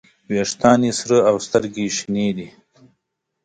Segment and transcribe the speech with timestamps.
[0.29, 2.47] ویښتان یې سره او سترګې یې شنې دي.